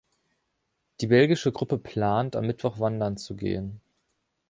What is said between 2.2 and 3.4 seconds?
am Mittwoch wandern zu